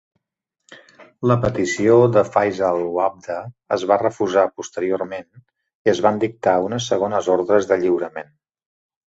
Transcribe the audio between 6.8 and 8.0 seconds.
segones ordres de